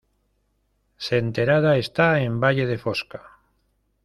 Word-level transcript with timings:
Senterada 1.07 1.71
está 1.83 2.09
en 2.25 2.33
Valle 2.43 2.65
de 2.71 2.77
Fosca. 2.83 3.21